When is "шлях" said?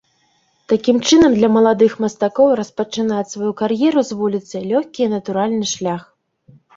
5.75-6.01